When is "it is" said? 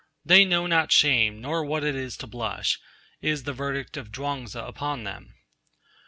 1.83-2.17